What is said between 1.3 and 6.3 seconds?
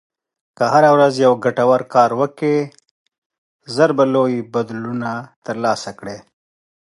ګټور کار وکړې، ژر به لوی بدلونونه ترلاسه کړې.